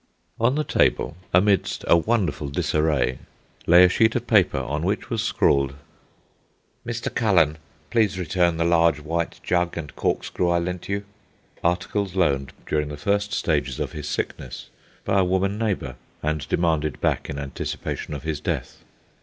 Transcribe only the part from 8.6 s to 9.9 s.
large white jug